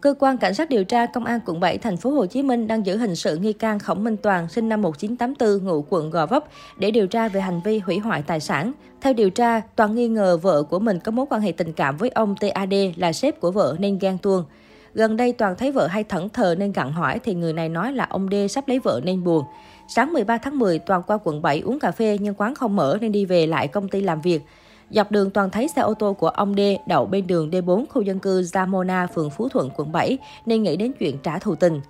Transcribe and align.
Cơ 0.00 0.14
quan 0.18 0.38
cảnh 0.38 0.54
sát 0.54 0.68
điều 0.68 0.84
tra 0.84 1.06
Công 1.06 1.24
an 1.24 1.40
quận 1.46 1.60
7 1.60 1.78
thành 1.78 1.96
phố 1.96 2.10
Hồ 2.10 2.26
Chí 2.26 2.42
Minh 2.42 2.66
đang 2.66 2.86
giữ 2.86 2.96
hình 2.96 3.16
sự 3.16 3.36
nghi 3.36 3.52
can 3.52 3.78
Khổng 3.78 4.04
Minh 4.04 4.16
Toàn 4.16 4.48
sinh 4.48 4.68
năm 4.68 4.82
1984 4.82 5.64
ngụ 5.64 5.84
quận 5.88 6.10
Gò 6.10 6.26
Vấp 6.26 6.44
để 6.78 6.90
điều 6.90 7.06
tra 7.06 7.28
về 7.28 7.40
hành 7.40 7.60
vi 7.64 7.78
hủy 7.78 7.98
hoại 7.98 8.22
tài 8.22 8.40
sản. 8.40 8.72
Theo 9.00 9.12
điều 9.12 9.30
tra, 9.30 9.60
Toàn 9.76 9.94
nghi 9.94 10.08
ngờ 10.08 10.36
vợ 10.36 10.62
của 10.62 10.78
mình 10.78 10.98
có 11.00 11.12
mối 11.12 11.26
quan 11.30 11.40
hệ 11.40 11.52
tình 11.52 11.72
cảm 11.72 11.96
với 11.96 12.08
ông 12.08 12.34
TAD 12.40 12.74
là 12.96 13.12
sếp 13.12 13.40
của 13.40 13.50
vợ 13.50 13.76
nên 13.78 13.98
ghen 13.98 14.18
tuông. 14.18 14.44
Gần 14.94 15.16
đây 15.16 15.32
Toàn 15.32 15.54
thấy 15.58 15.72
vợ 15.72 15.86
hay 15.86 16.04
thẫn 16.04 16.28
thờ 16.28 16.54
nên 16.58 16.72
gặng 16.72 16.92
hỏi 16.92 17.18
thì 17.24 17.34
người 17.34 17.52
này 17.52 17.68
nói 17.68 17.92
là 17.92 18.06
ông 18.10 18.28
D 18.30 18.34
sắp 18.50 18.68
lấy 18.68 18.78
vợ 18.78 19.00
nên 19.04 19.24
buồn. 19.24 19.44
Sáng 19.88 20.12
13 20.12 20.38
tháng 20.38 20.58
10, 20.58 20.78
Toàn 20.78 21.02
qua 21.06 21.18
quận 21.24 21.42
7 21.42 21.60
uống 21.60 21.78
cà 21.78 21.90
phê 21.90 22.18
nhưng 22.20 22.34
quán 22.34 22.54
không 22.54 22.76
mở 22.76 22.98
nên 23.00 23.12
đi 23.12 23.24
về 23.24 23.46
lại 23.46 23.68
công 23.68 23.88
ty 23.88 24.00
làm 24.00 24.20
việc. 24.20 24.42
Dọc 24.90 25.10
đường 25.10 25.30
toàn 25.30 25.50
thấy 25.50 25.68
xe 25.68 25.82
ô 25.82 25.94
tô 25.94 26.12
của 26.12 26.28
ông 26.28 26.54
D 26.56 26.60
đậu 26.86 27.06
bên 27.06 27.26
đường 27.26 27.50
D4 27.50 27.84
khu 27.90 28.02
dân 28.02 28.18
cư 28.18 28.40
Zamona, 28.40 29.06
phường 29.06 29.30
Phú 29.30 29.48
Thuận, 29.48 29.70
quận 29.76 29.92
7, 29.92 30.18
nên 30.46 30.62
nghĩ 30.62 30.76
đến 30.76 30.92
chuyện 30.98 31.18
trả 31.22 31.38
thù 31.38 31.54
tình. 31.54 31.80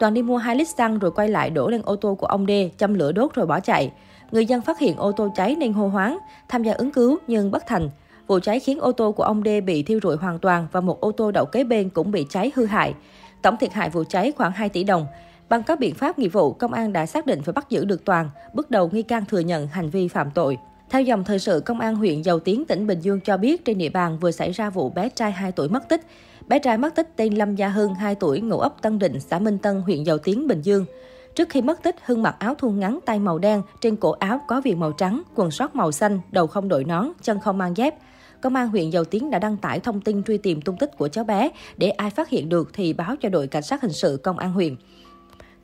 Toàn 0.00 0.14
đi 0.14 0.22
mua 0.22 0.36
2 0.36 0.56
lít 0.56 0.68
xăng 0.68 0.98
rồi 0.98 1.10
quay 1.10 1.28
lại 1.28 1.50
đổ 1.50 1.68
lên 1.68 1.82
ô 1.84 1.96
tô 1.96 2.14
của 2.14 2.26
ông 2.26 2.46
D, 2.46 2.50
châm 2.78 2.94
lửa 2.94 3.12
đốt 3.12 3.34
rồi 3.34 3.46
bỏ 3.46 3.60
chạy. 3.60 3.92
Người 4.32 4.46
dân 4.46 4.60
phát 4.60 4.78
hiện 4.78 4.96
ô 4.96 5.12
tô 5.12 5.28
cháy 5.34 5.56
nên 5.58 5.72
hô 5.72 5.88
hoáng, 5.88 6.18
tham 6.48 6.62
gia 6.62 6.72
ứng 6.72 6.90
cứu 6.90 7.18
nhưng 7.26 7.50
bất 7.50 7.66
thành. 7.66 7.90
Vụ 8.26 8.38
cháy 8.38 8.60
khiến 8.60 8.80
ô 8.80 8.92
tô 8.92 9.12
của 9.12 9.22
ông 9.22 9.42
D 9.44 9.48
bị 9.66 9.82
thiêu 9.82 9.98
rụi 10.02 10.16
hoàn 10.16 10.38
toàn 10.38 10.66
và 10.72 10.80
một 10.80 11.00
ô 11.00 11.12
tô 11.12 11.30
đậu 11.30 11.44
kế 11.44 11.64
bên 11.64 11.90
cũng 11.90 12.10
bị 12.10 12.26
cháy 12.30 12.52
hư 12.54 12.64
hại. 12.64 12.94
Tổng 13.42 13.56
thiệt 13.56 13.72
hại 13.72 13.90
vụ 13.90 14.04
cháy 14.08 14.32
khoảng 14.36 14.52
2 14.52 14.68
tỷ 14.68 14.84
đồng. 14.84 15.06
Bằng 15.48 15.62
các 15.62 15.78
biện 15.78 15.94
pháp 15.94 16.18
nghiệp 16.18 16.28
vụ, 16.28 16.52
công 16.52 16.72
an 16.72 16.92
đã 16.92 17.06
xác 17.06 17.26
định 17.26 17.40
và 17.44 17.52
bắt 17.52 17.70
giữ 17.70 17.84
được 17.84 18.04
Toàn. 18.04 18.30
Bước 18.54 18.70
đầu 18.70 18.90
nghi 18.92 19.02
can 19.02 19.24
thừa 19.24 19.38
nhận 19.38 19.66
hành 19.66 19.90
vi 19.90 20.08
phạm 20.08 20.30
tội. 20.30 20.58
Theo 20.94 21.02
dòng 21.02 21.24
thời 21.24 21.38
sự, 21.38 21.60
Công 21.60 21.80
an 21.80 21.96
huyện 21.96 22.22
Dầu 22.22 22.40
Tiến, 22.40 22.64
tỉnh 22.64 22.86
Bình 22.86 23.00
Dương 23.00 23.20
cho 23.20 23.36
biết 23.36 23.64
trên 23.64 23.78
địa 23.78 23.88
bàn 23.88 24.18
vừa 24.18 24.30
xảy 24.30 24.52
ra 24.52 24.70
vụ 24.70 24.90
bé 24.90 25.08
trai 25.08 25.32
2 25.32 25.52
tuổi 25.52 25.68
mất 25.68 25.88
tích. 25.88 26.00
Bé 26.46 26.58
trai 26.58 26.78
mất 26.78 26.94
tích 26.94 27.16
tên 27.16 27.34
Lâm 27.34 27.56
Gia 27.56 27.68
Hưng, 27.68 27.94
2 27.94 28.14
tuổi, 28.14 28.40
ngụ 28.40 28.58
ấp 28.58 28.82
Tân 28.82 28.98
Định, 28.98 29.20
xã 29.20 29.38
Minh 29.38 29.58
Tân, 29.58 29.80
huyện 29.80 30.04
Dầu 30.04 30.18
Tiến, 30.18 30.46
Bình 30.46 30.62
Dương. 30.62 30.86
Trước 31.34 31.48
khi 31.48 31.62
mất 31.62 31.82
tích, 31.82 31.96
Hưng 32.04 32.22
mặc 32.22 32.36
áo 32.38 32.54
thun 32.54 32.80
ngắn 32.80 32.98
tay 33.06 33.18
màu 33.18 33.38
đen, 33.38 33.62
trên 33.80 33.96
cổ 33.96 34.10
áo 34.10 34.40
có 34.48 34.60
viền 34.60 34.80
màu 34.80 34.92
trắng, 34.92 35.22
quần 35.34 35.50
sót 35.50 35.74
màu 35.76 35.92
xanh, 35.92 36.20
đầu 36.30 36.46
không 36.46 36.68
đội 36.68 36.84
nón, 36.84 37.08
chân 37.22 37.40
không 37.40 37.58
mang 37.58 37.76
dép. 37.76 37.94
Công 38.40 38.54
an 38.54 38.68
huyện 38.68 38.90
Dầu 38.90 39.04
Tiến 39.04 39.30
đã 39.30 39.38
đăng 39.38 39.56
tải 39.56 39.80
thông 39.80 40.00
tin 40.00 40.22
truy 40.22 40.38
tìm 40.38 40.60
tung 40.60 40.76
tích 40.76 40.90
của 40.98 41.08
cháu 41.08 41.24
bé, 41.24 41.50
để 41.76 41.90
ai 41.90 42.10
phát 42.10 42.28
hiện 42.28 42.48
được 42.48 42.70
thì 42.72 42.92
báo 42.92 43.16
cho 43.20 43.28
đội 43.28 43.46
cảnh 43.46 43.62
sát 43.62 43.82
hình 43.82 43.92
sự 43.92 44.20
công 44.22 44.38
an 44.38 44.52
huyện. 44.52 44.76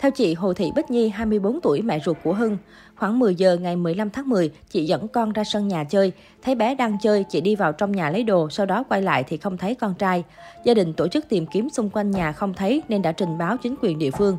Theo 0.01 0.11
chị 0.11 0.35
Hồ 0.35 0.53
Thị 0.53 0.73
Bích 0.75 0.91
Nhi, 0.91 1.09
24 1.09 1.61
tuổi, 1.61 1.83
mẹ 1.83 2.01
ruột 2.05 2.17
của 2.25 2.33
Hưng, 2.33 2.57
khoảng 2.97 3.19
10 3.19 3.35
giờ 3.35 3.57
ngày 3.57 3.77
15 3.77 4.11
tháng 4.11 4.29
10, 4.29 4.51
chị 4.71 4.85
dẫn 4.85 5.09
con 5.09 5.33
ra 5.33 5.45
sân 5.45 5.69
nhà 5.69 5.85
chơi. 5.85 6.13
Thấy 6.43 6.55
bé 6.55 6.75
đang 6.75 6.97
chơi, 7.03 7.25
chị 7.25 7.41
đi 7.41 7.57
vào 7.57 7.73
trong 7.73 7.93
nhà 7.93 8.11
lấy 8.11 8.23
đồ, 8.23 8.51
sau 8.51 8.67
đó 8.67 8.85
quay 8.89 9.03
lại 9.03 9.25
thì 9.29 9.37
không 9.37 9.57
thấy 9.57 9.75
con 9.75 9.95
trai. 9.95 10.25
Gia 10.65 10.75
đình 10.75 10.93
tổ 10.93 11.09
chức 11.09 11.29
tìm 11.29 11.47
kiếm 11.47 11.71
xung 11.71 11.91
quanh 11.91 12.11
nhà 12.11 12.33
không 12.33 12.55
thấy 12.55 12.83
nên 12.89 13.03
đã 13.03 13.13
trình 13.13 13.39
báo 13.39 13.57
chính 13.57 13.75
quyền 13.83 13.99
địa 13.99 14.11
phương. 14.11 14.39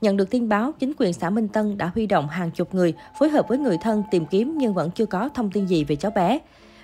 Nhận 0.00 0.16
được 0.16 0.30
tin 0.30 0.48
báo, 0.48 0.72
chính 0.78 0.92
quyền 0.98 1.12
xã 1.12 1.30
Minh 1.30 1.48
Tân 1.48 1.78
đã 1.78 1.90
huy 1.94 2.06
động 2.06 2.28
hàng 2.28 2.50
chục 2.50 2.74
người 2.74 2.94
phối 3.18 3.28
hợp 3.28 3.48
với 3.48 3.58
người 3.58 3.76
thân 3.82 4.02
tìm 4.10 4.26
kiếm 4.26 4.54
nhưng 4.58 4.74
vẫn 4.74 4.90
chưa 4.90 5.06
có 5.06 5.28
thông 5.34 5.50
tin 5.50 5.66
gì 5.66 5.84
về 5.84 5.96
cháu 5.96 6.10
bé. 6.10 6.38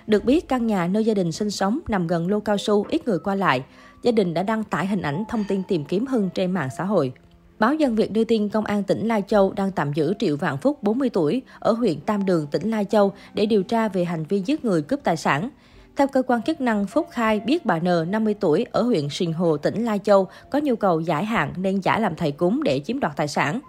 Được 0.07 0.25
biết, 0.25 0.47
căn 0.47 0.67
nhà 0.67 0.87
nơi 0.87 1.05
gia 1.05 1.13
đình 1.13 1.31
sinh 1.31 1.51
sống 1.51 1.79
nằm 1.87 2.07
gần 2.07 2.29
lô 2.29 2.39
cao 2.39 2.57
su, 2.57 2.85
ít 2.89 3.07
người 3.07 3.19
qua 3.19 3.35
lại. 3.35 3.63
Gia 4.01 4.11
đình 4.11 4.33
đã 4.33 4.43
đăng 4.43 4.63
tải 4.63 4.87
hình 4.87 5.01
ảnh 5.01 5.23
thông 5.29 5.43
tin 5.47 5.63
tìm 5.67 5.85
kiếm 5.85 6.07
Hưng 6.07 6.29
trên 6.33 6.51
mạng 6.51 6.69
xã 6.77 6.83
hội. 6.83 7.13
Báo 7.59 7.73
Dân 7.73 7.95
Việt 7.95 8.11
đưa 8.11 8.23
tin 8.23 8.49
Công 8.49 8.65
an 8.65 8.83
tỉnh 8.83 9.07
Lai 9.07 9.23
Châu 9.27 9.53
đang 9.53 9.71
tạm 9.71 9.93
giữ 9.93 10.13
Triệu 10.19 10.37
Vạn 10.37 10.57
Phúc, 10.57 10.83
40 10.83 11.09
tuổi, 11.09 11.41
ở 11.59 11.71
huyện 11.71 11.99
Tam 11.99 12.25
Đường, 12.25 12.47
tỉnh 12.47 12.71
Lai 12.71 12.85
Châu 12.85 13.13
để 13.33 13.45
điều 13.45 13.63
tra 13.63 13.87
về 13.87 14.05
hành 14.05 14.23
vi 14.29 14.39
giết 14.45 14.65
người 14.65 14.81
cướp 14.81 14.99
tài 15.03 15.17
sản. 15.17 15.49
Theo 15.95 16.07
cơ 16.07 16.21
quan 16.27 16.41
chức 16.41 16.61
năng, 16.61 16.85
Phúc 16.85 17.07
khai 17.11 17.39
biết 17.39 17.65
bà 17.65 17.79
N, 17.79 18.11
50 18.11 18.33
tuổi, 18.39 18.65
ở 18.71 18.81
huyện 18.81 19.09
Sìn 19.09 19.33
Hồ, 19.33 19.57
tỉnh 19.57 19.85
Lai 19.85 19.99
Châu, 20.03 20.27
có 20.49 20.59
nhu 20.59 20.75
cầu 20.75 20.99
giải 20.99 21.25
hạn 21.25 21.53
nên 21.57 21.79
giả 21.79 21.99
làm 21.99 22.15
thầy 22.15 22.31
cúng 22.31 22.63
để 22.63 22.81
chiếm 22.85 22.99
đoạt 22.99 23.15
tài 23.15 23.27
sản. 23.27 23.59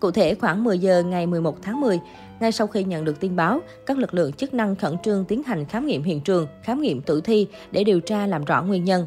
Cụ 0.00 0.10
thể, 0.10 0.34
khoảng 0.34 0.64
10 0.64 0.78
giờ 0.78 1.02
ngày 1.02 1.26
11 1.26 1.62
tháng 1.62 1.80
10, 1.80 2.00
ngay 2.40 2.52
sau 2.52 2.66
khi 2.66 2.84
nhận 2.84 3.04
được 3.04 3.20
tin 3.20 3.36
báo, 3.36 3.60
các 3.86 3.98
lực 3.98 4.14
lượng 4.14 4.32
chức 4.32 4.54
năng 4.54 4.76
khẩn 4.76 4.98
trương 4.98 5.24
tiến 5.24 5.42
hành 5.42 5.64
khám 5.64 5.86
nghiệm 5.86 6.02
hiện 6.02 6.20
trường, 6.20 6.46
khám 6.62 6.80
nghiệm 6.80 7.00
tử 7.00 7.20
thi 7.20 7.46
để 7.70 7.84
điều 7.84 8.00
tra 8.00 8.26
làm 8.26 8.44
rõ 8.44 8.62
nguyên 8.62 8.84
nhân. 8.84 9.06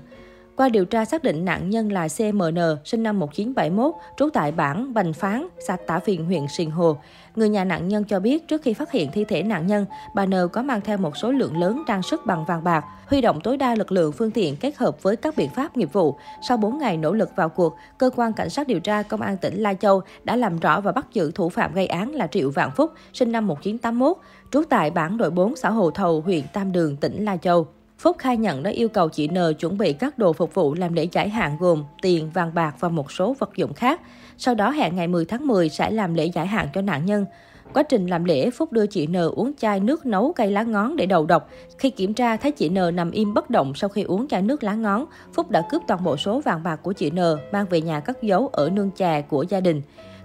Qua 0.55 0.69
điều 0.69 0.85
tra 0.85 1.05
xác 1.05 1.23
định 1.23 1.45
nạn 1.45 1.69
nhân 1.69 1.91
là 1.91 2.07
CMN, 2.17 2.57
sinh 2.85 3.03
năm 3.03 3.19
1971, 3.19 3.95
trú 4.17 4.29
tại 4.33 4.51
bản 4.51 4.93
Bành 4.93 5.13
Phán, 5.13 5.47
xã 5.67 5.77
Tả 5.87 5.99
Phiền, 5.99 6.25
huyện 6.25 6.47
Sìn 6.47 6.69
Hồ. 6.69 6.97
Người 7.35 7.49
nhà 7.49 7.63
nạn 7.63 7.87
nhân 7.87 8.03
cho 8.03 8.19
biết 8.19 8.47
trước 8.47 8.61
khi 8.61 8.73
phát 8.73 8.91
hiện 8.91 9.09
thi 9.13 9.25
thể 9.25 9.43
nạn 9.43 9.67
nhân, 9.67 9.85
bà 10.15 10.25
N 10.25 10.33
có 10.53 10.61
mang 10.61 10.81
theo 10.81 10.97
một 10.97 11.17
số 11.17 11.31
lượng 11.31 11.57
lớn 11.59 11.83
trang 11.87 12.01
sức 12.01 12.25
bằng 12.25 12.45
vàng 12.45 12.63
bạc, 12.63 12.85
huy 13.07 13.21
động 13.21 13.41
tối 13.41 13.57
đa 13.57 13.75
lực 13.75 13.91
lượng 13.91 14.11
phương 14.11 14.31
tiện 14.31 14.55
kết 14.55 14.77
hợp 14.77 15.03
với 15.03 15.15
các 15.15 15.37
biện 15.37 15.49
pháp 15.49 15.77
nghiệp 15.77 15.93
vụ. 15.93 16.17
Sau 16.47 16.57
4 16.57 16.77
ngày 16.77 16.97
nỗ 16.97 17.13
lực 17.13 17.29
vào 17.35 17.49
cuộc, 17.49 17.75
cơ 17.97 18.09
quan 18.15 18.33
cảnh 18.33 18.49
sát 18.49 18.67
điều 18.67 18.79
tra 18.79 19.03
công 19.03 19.21
an 19.21 19.37
tỉnh 19.37 19.61
Lai 19.61 19.75
Châu 19.79 20.01
đã 20.23 20.35
làm 20.35 20.59
rõ 20.59 20.81
và 20.81 20.91
bắt 20.91 21.07
giữ 21.13 21.31
thủ 21.31 21.49
phạm 21.49 21.73
gây 21.73 21.87
án 21.87 22.11
là 22.11 22.27
Triệu 22.27 22.49
Vạn 22.49 22.71
Phúc, 22.75 22.91
sinh 23.13 23.31
năm 23.31 23.47
1981, 23.47 24.17
trú 24.51 24.63
tại 24.69 24.91
bản 24.91 25.17
đội 25.17 25.31
4 25.31 25.55
xã 25.55 25.69
Hồ 25.69 25.91
Thầu, 25.91 26.21
huyện 26.21 26.43
Tam 26.53 26.71
Đường, 26.71 26.97
tỉnh 26.97 27.25
Lai 27.25 27.37
Châu. 27.41 27.67
Phúc 28.01 28.15
khai 28.19 28.37
nhận 28.37 28.63
đã 28.63 28.71
yêu 28.71 28.89
cầu 28.89 29.09
chị 29.09 29.27
N 29.27 29.37
chuẩn 29.59 29.77
bị 29.77 29.93
các 29.93 30.17
đồ 30.17 30.33
phục 30.33 30.53
vụ 30.53 30.73
làm 30.73 30.93
lễ 30.93 31.07
giải 31.11 31.29
hạn 31.29 31.57
gồm 31.59 31.83
tiền, 32.01 32.29
vàng 32.33 32.53
bạc 32.53 32.75
và 32.79 32.89
một 32.89 33.11
số 33.11 33.35
vật 33.39 33.49
dụng 33.55 33.73
khác. 33.73 34.01
Sau 34.37 34.55
đó 34.55 34.69
hẹn 34.69 34.95
ngày 34.95 35.07
10 35.07 35.25
tháng 35.25 35.47
10 35.47 35.69
sẽ 35.69 35.91
làm 35.91 36.13
lễ 36.13 36.25
giải 36.25 36.47
hạn 36.47 36.67
cho 36.73 36.81
nạn 36.81 37.05
nhân. 37.05 37.25
Quá 37.73 37.83
trình 37.83 38.07
làm 38.07 38.23
lễ, 38.23 38.49
Phúc 38.49 38.71
đưa 38.71 38.85
chị 38.85 39.07
N 39.07 39.15
uống 39.15 39.51
chai 39.57 39.79
nước 39.79 40.05
nấu 40.05 40.33
cây 40.33 40.51
lá 40.51 40.63
ngón 40.63 40.95
để 40.95 41.05
đầu 41.05 41.25
độc. 41.25 41.49
Khi 41.77 41.89
kiểm 41.89 42.13
tra, 42.13 42.37
thấy 42.37 42.51
chị 42.51 42.69
N 42.69 42.95
nằm 42.95 43.11
im 43.11 43.33
bất 43.33 43.49
động 43.49 43.73
sau 43.75 43.89
khi 43.89 44.03
uống 44.03 44.27
chai 44.27 44.41
nước 44.41 44.63
lá 44.63 44.73
ngón. 44.73 45.05
Phúc 45.33 45.49
đã 45.49 45.61
cướp 45.69 45.81
toàn 45.87 46.03
bộ 46.03 46.17
số 46.17 46.39
vàng 46.39 46.63
bạc 46.63 46.75
của 46.75 46.93
chị 46.93 47.11
N, 47.11 47.19
mang 47.51 47.65
về 47.69 47.81
nhà 47.81 47.99
cất 47.99 48.23
giấu 48.23 48.47
ở 48.47 48.69
nương 48.69 48.91
chè 48.91 49.21
của 49.21 49.45
gia 49.49 49.59
đình. 49.59 49.81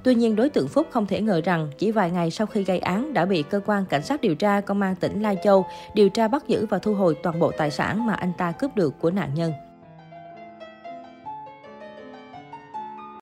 Tuy 0.07 0.15
nhiên, 0.15 0.37
đối 0.37 0.49
tượng 0.49 0.69
Phúc 0.69 0.87
không 0.91 1.07
thể 1.07 1.21
ngờ 1.21 1.41
rằng 1.45 1.71
chỉ 1.79 1.91
vài 1.91 2.11
ngày 2.11 2.31
sau 2.31 2.47
khi 2.47 2.65
gây 2.65 2.79
án 2.79 3.15
đã 3.15 3.25
bị 3.25 3.43
cơ 3.43 3.61
quan 3.67 3.85
cảnh 3.87 4.03
sát 4.03 4.21
điều 4.21 4.35
tra 4.35 4.61
công 4.61 4.83
an 4.83 4.95
tỉnh 4.95 5.23
Lai 5.23 5.37
Châu 5.45 5.67
điều 5.95 6.09
tra 6.09 6.29
bắt 6.29 6.49
giữ 6.49 6.67
và 6.67 6.79
thu 6.79 6.95
hồi 6.95 7.17
toàn 7.23 7.39
bộ 7.39 7.53
tài 7.59 7.71
sản 7.71 8.07
mà 8.07 8.15
anh 8.15 8.33
ta 8.39 8.53
cướp 8.53 8.77
được 8.77 8.95
của 9.01 9.11
nạn 9.11 9.35
nhân. 9.35 9.53